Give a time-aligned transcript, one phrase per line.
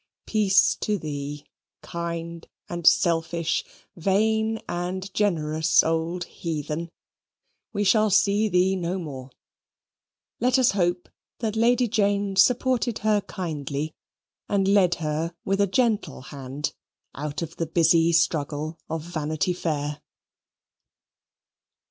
[0.25, 1.45] Peace to thee,
[1.83, 3.63] kind and selfish,
[3.95, 6.89] vain and generous old heathen!
[7.71, 9.29] We shall see thee no more.
[10.39, 13.93] Let us hope that Lady Jane supported her kindly,
[14.49, 16.73] and led her with gentle hand
[17.13, 20.01] out of the busy struggle of Vanity Fair.